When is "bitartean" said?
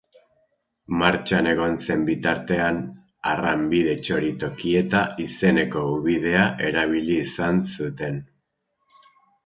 2.07-2.79